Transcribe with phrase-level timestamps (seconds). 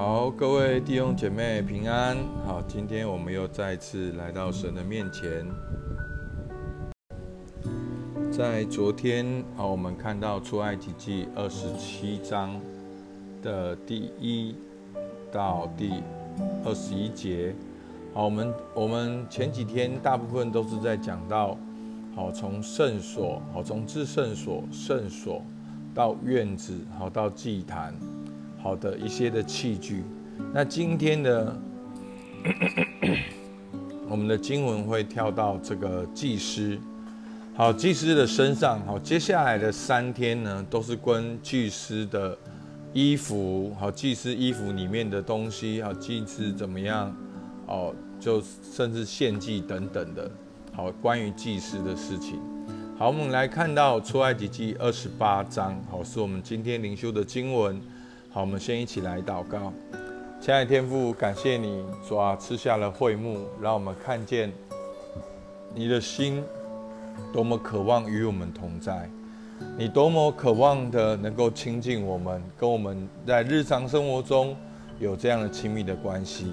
[0.00, 2.16] 好，各位弟兄姐妹平安。
[2.46, 5.44] 好，今天我们又再次来到神的面前。
[8.30, 12.60] 在昨天，好，我们看到出埃及记二十七章
[13.42, 14.54] 的第一
[15.32, 15.94] 到第
[16.64, 17.52] 二十一节。
[18.14, 21.58] 好，我们我们前几天大部分都是在讲到，
[22.14, 25.42] 好，从圣所，好，从至圣所、圣所
[25.92, 27.92] 到院子，好，到祭坛。
[28.68, 30.04] 好的一些的器具，
[30.52, 31.58] 那今天的
[34.10, 36.78] 我们的经文会跳到这个祭司，
[37.54, 42.36] 好祭司的身上，好接下来的三天呢，都是跟祭司的
[42.92, 47.16] 衣服，好祭司衣服里面的东西，好祭司怎么样，
[47.66, 50.30] 哦就甚至献祭等等的，
[50.74, 52.38] 好关于祭司的事情，
[52.98, 57.80] 好我们来看到出埃及记二十八章，好是我们今天灵修的经文。
[58.30, 59.72] 好，我们先一起来祷告。
[60.38, 64.52] 亲爱的天父，感谢你，主啊，赐下了会幕，让我们看见
[65.74, 66.44] 你的心
[67.32, 69.08] 多么渴望与我们同在，
[69.78, 74.54] 你多么渴望的能够亲近我们，跟我们在日常生活中
[74.98, 76.52] 有这样的亲密的关系。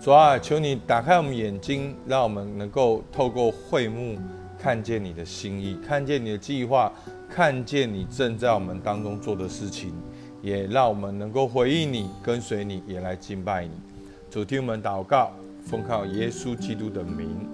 [0.00, 4.18] 主啊，求你打开我们眼睛，让我们能够透过会幕
[4.58, 6.92] 看见你的心意，看见你的计划，
[7.30, 9.94] 看见你正在我们当中做的事情。
[10.44, 13.70] 也让我们能够回应你，跟随你，也来敬拜你。
[14.30, 15.32] 主听我们祷告，
[15.64, 17.48] 奉靠耶稣基督的名。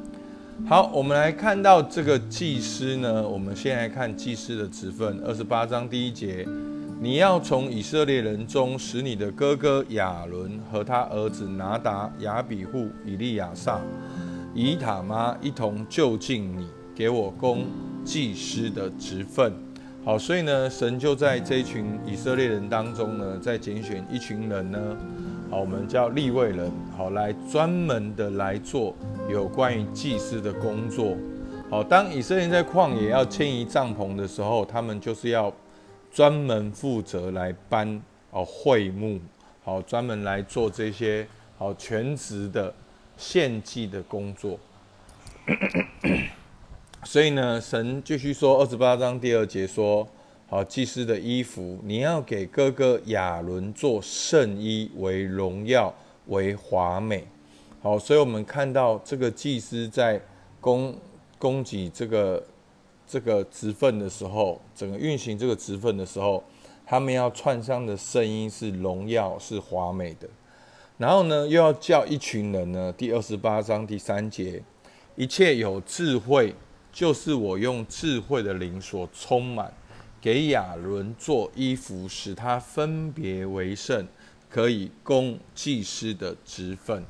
[0.67, 3.27] 好，我们来看到这个祭司呢。
[3.27, 6.45] 我们先来看祭司的职分，二十八章第一节：
[7.01, 13.81] 你要从以色列人中使你的哥哥亚伦和他儿子拿达、亚比户、以利亚撒、
[14.53, 17.65] 以塔妈一同就近你，给我供
[18.05, 19.70] 祭司的职分。
[20.03, 24.97] 好，所以呢，神就在这一群以色列人当中呢，在拣选一群人呢，
[25.51, 28.97] 好，我们叫立位人，好，来专门的来做
[29.29, 31.15] 有关于祭司的工作。
[31.69, 35.53] 好，当以色列人在旷野要迁移帐篷的时候，他们就是要
[36.11, 38.01] 专门负责来搬
[38.31, 39.21] 哦会幕，
[39.63, 41.27] 好，专门来做这些
[41.59, 42.73] 好全职的
[43.19, 44.59] 献祭的工作。
[47.03, 50.07] 所以呢，神继续说，二十八章第二节说
[50.49, 55.93] ：“好，祭司的衣服，你要给哥哥亚伦做圣衣，为荣耀，
[56.27, 57.27] 为华美。”
[57.81, 60.21] 好，所以我们看到这个祭司在
[60.61, 60.95] 供
[61.39, 62.45] 供给这个
[63.07, 66.45] 这个职份的时候，整个运行这个职份的时候，
[66.85, 70.29] 他们要串上的圣衣是荣耀，是华美的。
[70.99, 74.63] 然后呢，又要叫一群人呢，第二十八章第三节，
[75.17, 76.55] 一切有智慧。
[76.93, 79.73] 就是我用智慧的灵所充满，
[80.21, 84.07] 给亚伦做衣服，使他分别为圣，
[84.49, 87.05] 可以供祭司的职分。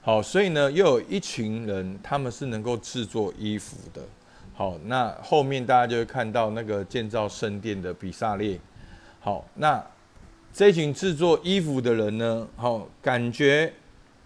[0.00, 4.02] 好，所以呢，又有一群人，他们是能够制作衣服的。
[4.54, 8.58] 好，那后面大家就会看到那个建造圣殿的比萨列。
[9.20, 9.84] 好，那
[10.52, 13.72] 这群制作衣服的人呢，好，感觉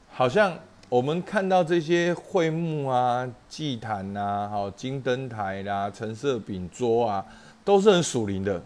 [0.08, 0.58] 好像。
[0.94, 7.26] 我们看到这些会幕啊、祭坛呐、好金灯台啦、橙色饼桌啊，
[7.64, 8.62] 都是很属灵的。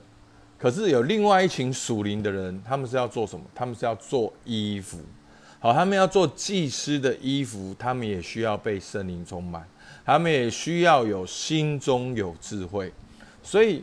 [0.59, 3.43] 可是有另外一群属灵的人，他们是要做什么？
[3.55, 4.99] 他们是要做衣服。
[5.59, 9.67] 好，他们要做祭司的衣服，他们也需要被圣灵充满，
[10.05, 12.93] 他们也需要有心中有智慧。
[13.43, 13.83] 所以，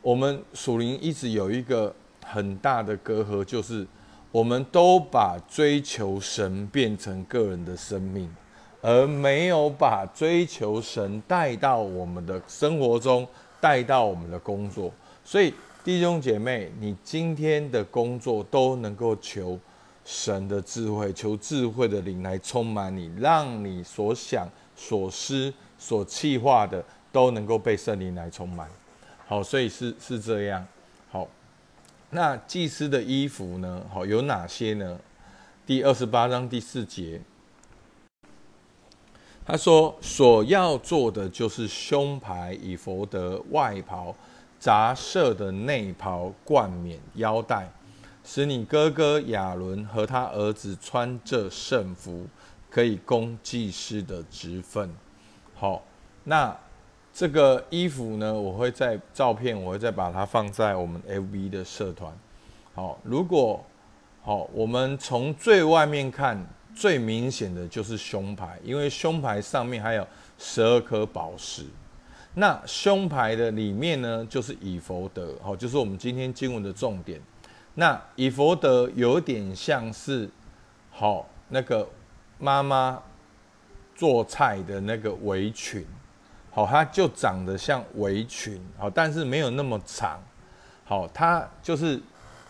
[0.00, 3.86] 我们属灵一直有一个很大的隔阂，就是。
[4.32, 8.34] 我们都把追求神变成个人的生命，
[8.80, 13.28] 而没有把追求神带到我们的生活中，
[13.60, 14.90] 带到我们的工作。
[15.22, 15.52] 所以，
[15.84, 19.58] 弟兄姐妹，你今天的工作都能够求
[20.04, 26.82] 神的智慧，求智慧的灵来充满你，让你所想、所思、所计划的
[27.12, 28.66] 都能够被圣灵来充满。
[29.26, 30.66] 好，所以是是这样。
[32.14, 33.86] 那祭司的衣服呢？
[33.90, 35.00] 好，有哪些呢？
[35.64, 37.18] 第二十八章第四节，
[39.46, 44.14] 他说：“所要做的就是胸牌、以佛德外袍、
[44.60, 47.72] 杂色的内袍、冠冕、腰带，
[48.22, 52.26] 使你哥哥亚伦和他儿子穿这圣服，
[52.68, 54.94] 可以供祭司的职分。”
[55.56, 55.82] 好，
[56.24, 56.54] 那。
[57.12, 62.10] 这个衣服呢，我会在照片，我会再把它放在我们 FB 的社团。
[62.74, 63.62] 好，如果
[64.22, 66.42] 好，我们从最外面看，
[66.74, 70.06] 最明显的就是胸牌，因为胸牌上面还有
[70.38, 71.66] 十二颗宝石。
[72.34, 77.20] 那胸牌的里面呢，就是以佛德，好，就是我们今天经文的重点。
[77.74, 80.30] 那以佛德有点像是
[80.90, 81.86] 好那个
[82.38, 83.02] 妈妈
[83.94, 85.86] 做菜的那个围裙，
[86.54, 90.22] 好，它就长得像围裙，好，但是没有那么长，
[90.84, 92.00] 好，它就是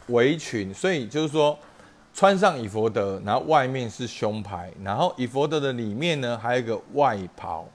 [0.09, 1.57] 围裙，所以就是说
[2.13, 7.67] 穿上以佛德，然后外面是胸牌，然后以佛德的里面呢还有一个外袍，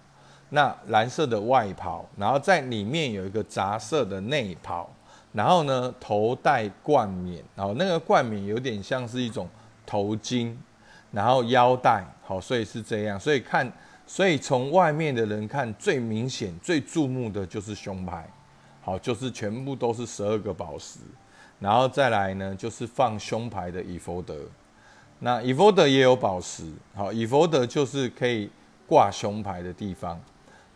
[0.49, 4.89] 那蓝色的外袍，然后在里面有一个杂色的内袍，
[5.31, 9.47] 然后呢头戴冠冕，然后那个冠冕有点像是一种
[9.85, 10.55] 头巾。
[11.09, 13.71] 然后腰带好，所以是这样，所以看，
[14.09, 18.27] 所以从外面的人看，最明显、最注目的就是胸牌，
[18.81, 20.99] 好，就是全部都是十二个宝石，
[21.59, 24.35] 然后再来呢，就是放胸牌的以佛德，
[25.19, 26.63] 那以佛德也有宝石，
[26.95, 28.49] 好，以佛德就是可以
[28.87, 30.17] 挂胸牌的地方，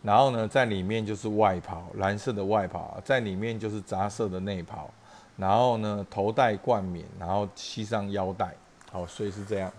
[0.03, 4.89] 然后呢，在里面就是外袍，蓝色的外袍，在里面就是杂色的内袍，
[5.37, 8.53] 然后呢，头戴冠冕，然后系上腰带，
[8.91, 9.71] 好，所以是这样。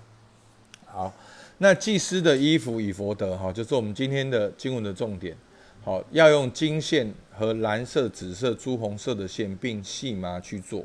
[0.87, 1.11] 好，
[1.63, 5.37] 那祭司的衣服以佛德哈，就是我们今天的经文的重点。
[5.85, 10.85] 好，要用金线和蓝色、紫色、朱红色的线，并细麻去做。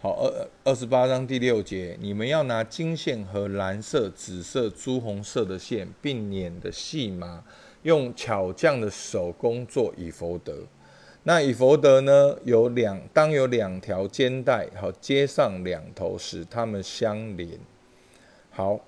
[0.00, 7.42] 好，二二十八章第六节，你们要拿金线和蓝色、紫色、朱红色的线，并捻的细麻，
[7.82, 10.58] 用巧匠的手工做以佛德。
[11.24, 17.58] 那以佛德呢，有两当有两条肩带，好接上两头，使它们相连。
[18.52, 18.78] 好。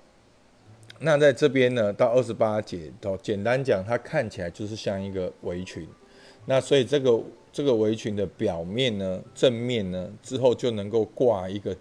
[0.99, 5.87] 那在这边呢，到二十八节，哦，简单讲，它看起来就是像一个围裙。
[6.45, 7.21] 那所以这个
[7.51, 11.75] 这个围裙的表面呢，正面呢，之后就能够挂一个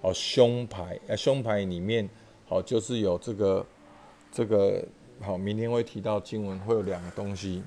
[0.00, 2.08] 哦胸牌，啊胸牌里面
[2.46, 3.66] 好就是有这个
[4.30, 4.82] 这个
[5.20, 7.62] 好，明天会提到经文会有两个东西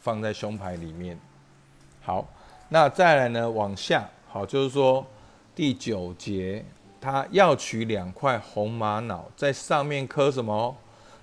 [0.00, 1.18] 放在胸牌里面。
[2.00, 2.28] 好，
[2.70, 5.06] 那再来呢，往下好，就是说
[5.54, 6.64] 第九节。
[7.00, 10.76] 他要取两块红玛瑙，在上面刻什么？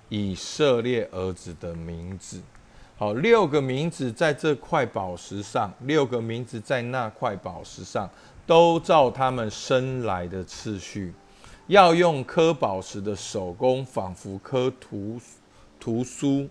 [0.08, 2.40] 以色列儿子的名字。
[2.96, 8.08] 好，六个名字在这块宝石上，六个名字在那块宝石上，
[8.46, 11.12] 都照他们生来的次序。
[11.66, 15.20] 要用刻宝石的手工，仿佛刻图
[15.80, 16.48] 图书，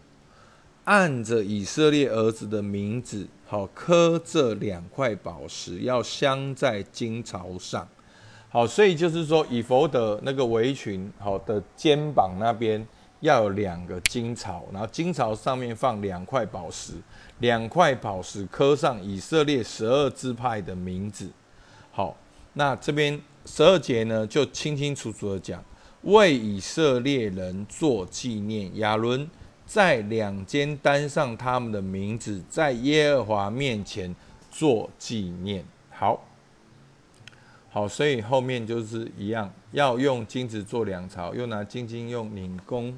[0.84, 7.88] 按着以色列儿子的名字，好刻这两块宝石，要镶在金槽上。
[8.56, 12.88] 好，所以就是说，以佛的那个围裙，好的肩膀那边
[13.20, 16.94] 要有两个金槽，然后金槽上面放两块宝石，
[17.40, 21.30] 两块宝石刻上以色列十二支派的名字。
[21.92, 22.16] 好，
[22.54, 25.62] 那这边十二节呢，就清清楚楚的讲，
[26.04, 28.78] 为以色列人做纪念。
[28.78, 29.30] 亚伦
[29.66, 34.16] 在两肩担上他们的名字，在耶和华面前
[34.50, 35.62] 做纪念。
[35.92, 36.24] 好。
[37.76, 42.98] 好，所以后面就是一样，要用金子做两槽，又拿金金用拧弓，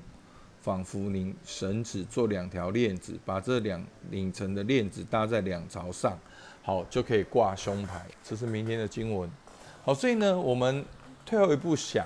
[0.62, 6.15] 仿佛拧绳子做两条链子，把这两拧成的链子搭在两槽上，
[6.62, 8.06] 好就可以挂胸牌。
[8.24, 9.27] 这是明天的经文。
[9.83, 10.85] 好，所以呢，我们
[11.25, 12.06] 退后一步想，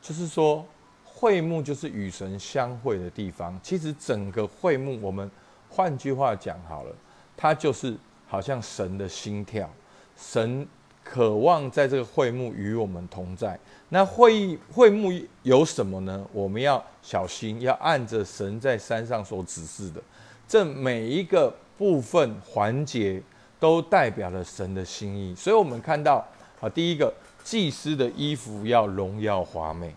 [0.00, 0.66] 就是说
[1.04, 3.56] 会幕就是与神相会的地方。
[3.62, 5.30] 其实整个会幕，我们
[5.68, 6.92] 换句话讲好了，
[7.36, 7.96] 它就是
[8.26, 9.70] 好像神的心跳，
[10.16, 10.66] 神。
[11.04, 13.58] 渴望在这个会幕与我们同在。
[13.88, 16.26] 那会议会幕有什么呢？
[16.32, 20.00] 我们要小心，要按着神在山上所指示的，
[20.48, 23.22] 这每一个部分环节
[23.60, 25.34] 都代表了神的心意。
[25.34, 26.26] 所以，我们看到
[26.60, 27.12] 啊，第一个
[27.44, 29.94] 祭司的衣服要荣耀华美。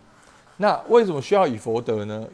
[0.58, 2.26] 那为什么需要以佛德呢？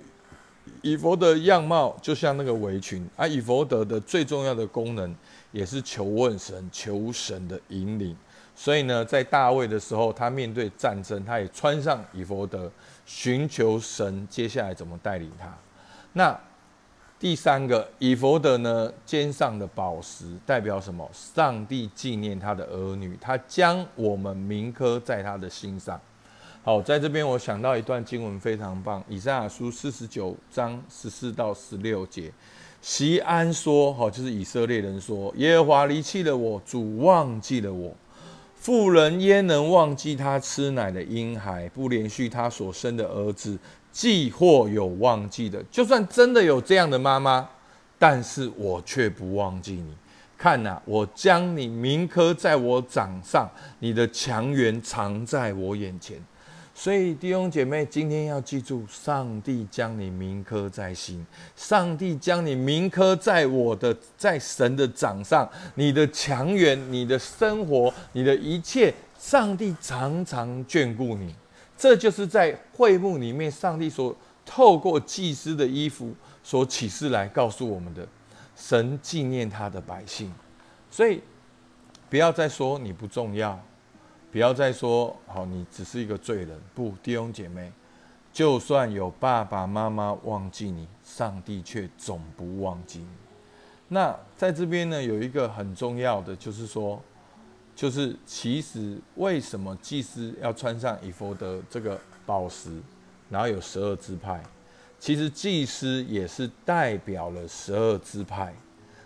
[0.81, 5.15] 以佛的样貌就像那个围裙，而以佛德的最重要的功能
[5.51, 8.17] 也是求问神、求神的引领。
[8.55, 12.71] 所以呢，在大卫的时候，他面对战争，他也穿上以佛德，
[13.07, 15.53] 寻求神接下来怎么带领他。
[16.13, 16.39] 那
[17.19, 21.09] 第三个以佛德呢，肩上的宝石代表什么？
[21.13, 25.99] 上帝纪念他的儿女，他将我们铭刻在他的心上。
[26.63, 32.31] 好，在这边我想到一段经文非常棒，以赛亚书四十九章十四到十六节，
[32.81, 37.93] 席安说：“好，就是以色列人说，耶和华离弃了我，主忘记了我。”
[38.63, 43.59] 妇人焉能忘记他吃奶的婴孩，不连续他所生的儿子？
[43.91, 47.49] 既或有忘记的，就算真的有这样的妈妈，
[47.99, 49.93] 但是我却不忘记你。
[50.39, 53.51] 看呐，我将你铭刻在我掌上，
[53.81, 56.17] 你的强援藏在我眼前。
[56.75, 61.25] 所以弟兄姐妹，今天要记住，上帝将你铭刻在心，
[61.55, 71.35] 上帝将你铭刻在我的在神的掌上，你的强援，你的生活，你的一切，上帝常常眷顾你。
[71.77, 78.07] 这就是在会幕里面，上帝所透过祭司的衣服所启示来告诉我们的。
[78.55, 80.33] 神纪念他的百姓，
[80.89, 81.21] 所以
[82.09, 83.61] 不要再说你不重要。
[84.33, 86.59] 不要再说好，你只是一个罪人。
[86.75, 87.71] 不，弟兄姐妹，
[88.33, 93.07] 就算有爸爸妈妈忘记你，上帝却总不忘记你。
[93.89, 96.99] 那在这边呢，有一个很重要的，就是说，
[97.77, 102.71] 就是其实为什么祭司要穿上以弗德这个宝石，
[103.29, 104.43] 然后有十二支派？
[104.99, 108.55] 其实祭司也是代表了十二支派，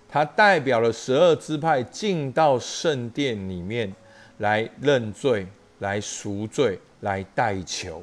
[0.08, 3.92] 他代表了十二支派进到圣殿里面。
[4.38, 5.46] 来认罪，
[5.78, 8.02] 来赎罪，来代求。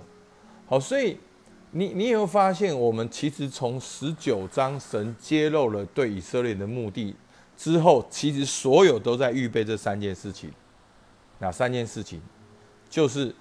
[0.65, 1.17] 好，所以
[1.71, 7.15] 你你有没有发现，我们其实从十九章神揭露了对以色列的目的
[7.55, 10.51] 之后，其实所有都在预备这三件事情。
[11.39, 12.21] 哪三件事情？
[12.89, 13.33] 就是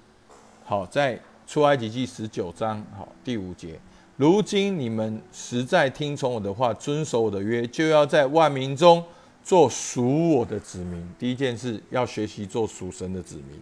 [0.65, 3.79] 好，在出埃及记十九章好第五节，
[4.17, 9.05] 如今你们实在听从我的话，遵守我的约，就要在万民中。
[9.45, 13.61] 做属我的子民，第一件事要学习做属神的子民。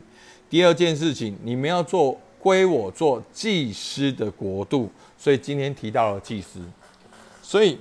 [0.49, 4.91] 第二件事情，你们要做归我做祭司的国度。
[5.17, 6.61] 所以今天提到了祭司。
[7.43, 7.79] 所以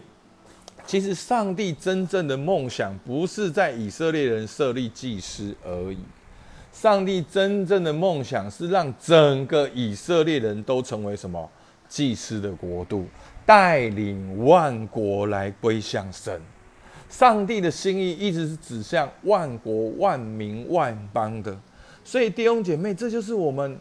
[0.85, 5.97] 其实上帝真正的梦想不是在以色列人设立祭司而已，
[6.71, 11.49] 上帝真正的梦想是让整个以色列人都成为什么
[11.87, 13.05] 祭司的国度，
[13.45, 16.41] 带领万国来归向神。
[17.09, 21.57] 上帝的心意一直是指向万国万民万邦的，
[22.03, 23.77] 所以弟兄姐妹，这就是我们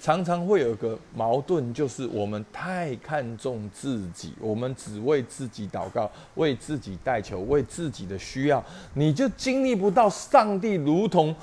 [0.00, 11.34] 常常会有个矛盾，就是我们太看重自己，我们只为自己祷告，为自己代求，为自己的需要，你就经历不到上帝如同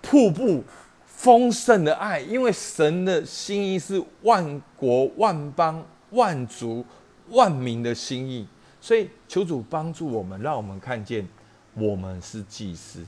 [0.00, 0.64] 瀑布
[1.04, 6.82] 丰盛的爱，因为神的心意是万国万邦万族
[7.28, 8.46] 万民的心意。
[8.80, 11.26] 所以求主帮助我们，让我们看见
[11.74, 13.04] 我们是祭司。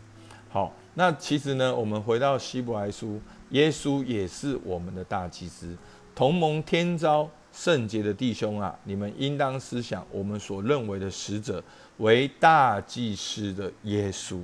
[0.48, 5.76] 好，那其实呢，我们回到希伯来书，耶稣也是我们的大祭司，
[6.14, 11.62] 同盟天召圣洁的弟兄啊，你们应当思想我们所认为的使者
[11.98, 14.40] 为大祭司的耶稣。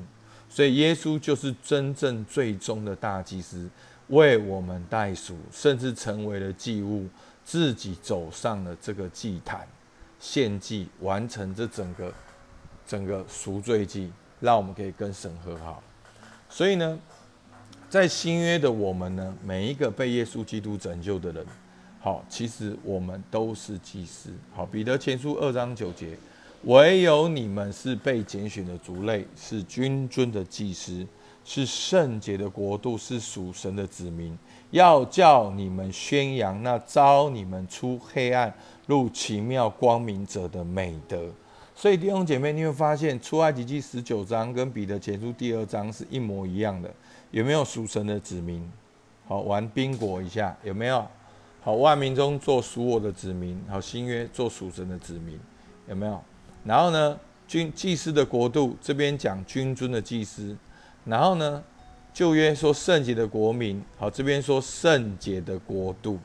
[0.48, 3.68] 所以耶稣就是真正最终的大祭司，
[4.08, 7.08] 为我们代赎，甚至成为了祭物，
[7.44, 9.66] 自己走上了这个祭坛。
[10.28, 12.12] 献祭完成这整个
[12.84, 15.80] 整个赎罪祭，让我们可以跟神和好。
[16.50, 16.98] 所以呢，
[17.88, 21.46] 在新约的我们呢，每一个被耶稣基督拯救的人，
[22.00, 24.30] 好，其实我们都是祭司。
[24.52, 26.18] 好，彼得前书二章九节，
[26.64, 31.06] 唯有你们是被拣选的族类，是君尊的祭司，
[31.46, 34.36] 是圣洁的国度，是属神的子民，
[34.72, 38.52] 要叫你们宣扬那招你们出黑暗。
[38.86, 41.28] 入奇妙光明者的美德，
[41.74, 46.88] 所以弟兄姐妹，你会发现出埃及记十九章跟彼得前书第二章是一模一样的。
[47.32, 48.64] 有没有属神的子民？
[49.26, 51.04] 好，玩宾果一下，有没有？
[51.62, 53.60] 好，万民中做属我的子民。
[53.68, 55.36] 好，新约做属神的子民，
[55.88, 56.22] 有没有？
[56.62, 60.56] 然后呢，君祭司的国度这边讲君尊的祭司，
[61.06, 61.62] 然后呢，
[62.12, 63.82] 旧约说圣洁的国民。
[63.96, 66.18] 好，这边说圣洁的国度。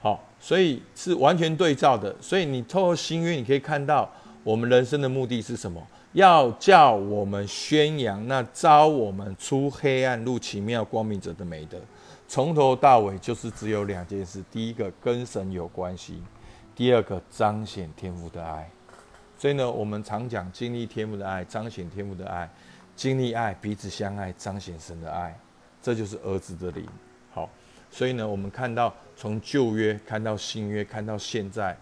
[0.00, 2.14] 好，所以是完全对照的。
[2.20, 4.10] 所以你透过新约，你可以看到
[4.42, 5.86] 我们人生的目的是什么？
[6.12, 11.78] 要叫我们宣扬那招我们出黑暗入奇妙光明者的美德。
[12.28, 16.14] 从头到尾就是只有两件事：第一个跟神有关系；
[16.76, 18.68] 第二个彰显天赋的爱。
[19.38, 22.48] 所以呢，我们常讲经历天赋的爱，彰显天赋的爱，
[22.96, 25.38] 经历爱，彼此相爱，彰显神的爱。
[25.80, 26.86] 这就是儿子的灵。
[27.32, 27.48] 好。
[27.94, 31.76] 所以呢，我们看到从旧约看到新约，看到现在，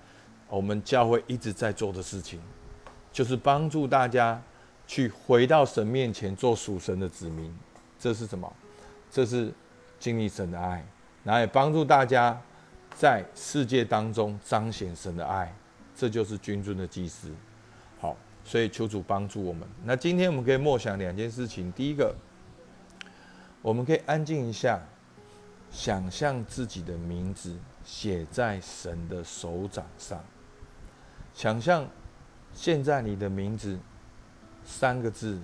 [0.48, 2.40] 我们教会一直在做的事情，
[3.12, 4.42] 就是帮助大家
[4.88, 7.56] 去回到神面前做属神的子民。
[7.96, 8.52] 这是什么？
[9.08, 9.52] 这是
[10.00, 10.84] 经历神的爱，
[11.22, 12.36] 然后也帮助大家
[12.96, 15.54] 在世界当中彰显神的爱。
[15.94, 17.32] 这就是君尊的祭司。
[18.00, 19.68] 好，所以求主帮助我们。
[19.84, 21.70] 那今天我们可以默想两件事情。
[21.72, 22.14] 第一个，
[23.62, 24.80] 我们可以安静一下。
[25.72, 30.20] 想象自己的名字写在神的手掌上。
[31.32, 31.88] 想象
[32.52, 33.78] 现在你的名字
[34.64, 35.40] 三个字，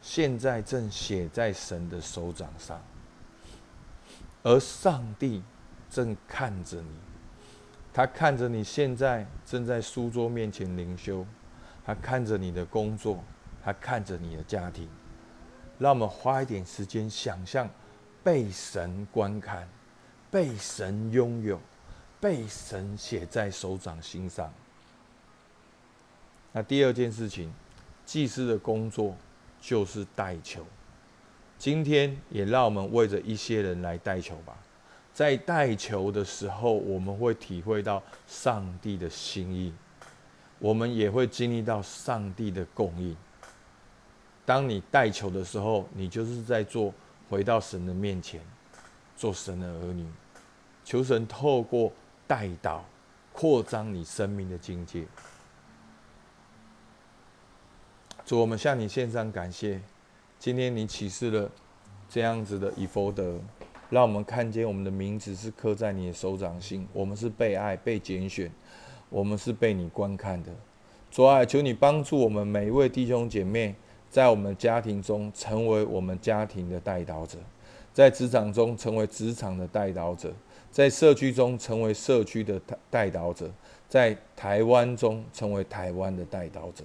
[0.00, 2.80] 现在正写在神的手掌上，
[4.44, 5.42] 而上帝
[5.90, 6.96] 正看着你，
[7.92, 11.26] 他看着你现在正在书桌面前灵修，
[11.84, 13.22] 他看着你的工作，
[13.62, 14.88] 他看着你的家庭。
[15.78, 17.68] 让我们花一点时间想象，
[18.22, 19.68] 被神观看，
[20.30, 21.60] 被神拥有，
[22.20, 24.52] 被神写在手掌心上。
[26.52, 27.52] 那第二件事情，
[28.06, 29.16] 祭司的工作
[29.60, 30.64] 就是代求。
[31.58, 34.56] 今天也让我们为着一些人来代求吧。
[35.12, 39.72] 在代求的时候，我们会体会到上帝的心意，
[40.58, 43.16] 我们也会经历到上帝的供应。
[44.46, 46.92] 当你代求的时候，你就是在做
[47.28, 48.40] 回到神的面前，
[49.16, 50.06] 做神的儿女，
[50.84, 51.92] 求神透过
[52.26, 52.80] 代祷
[53.32, 55.04] 扩张你生命的境界。
[58.26, 59.80] 主，我们向你献上感谢。
[60.38, 61.50] 今天你启示了
[62.08, 63.38] 这样子的以佛德，
[63.88, 68.50] 让我们看见我们的名字是刻在你的手掌心，我们是被爱、被拣选，
[69.08, 70.50] 我们是被你观看的。
[71.10, 73.74] 主啊，求你帮助我们每一位弟兄姐妹。
[74.10, 77.36] 在我们家庭中，成为我们家庭的带导者；
[77.92, 80.28] 在职场中，成为职场的带导者；
[80.70, 83.48] 在社区中，成为社区的带导者；
[83.88, 86.84] 在台湾中，成为台湾的带导者。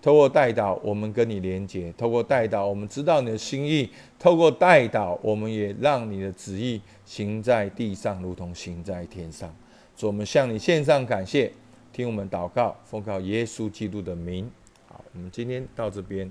[0.00, 9.52] 透过带导，我们跟你连接；透过带导，我们知道你的心意；透过带导，我们也让你的旨意行在地上，如同行在天上。
[9.98, 11.52] 主，我们向你献上感谢，
[11.92, 14.48] 听我们祷告，奉靠耶稣基督的名。
[14.86, 16.30] 好，我们今天到这边。